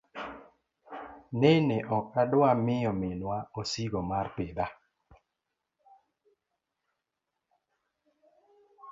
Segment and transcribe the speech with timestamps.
[1.39, 4.67] Nene ok adwar miyo minwa osigo mar pidha.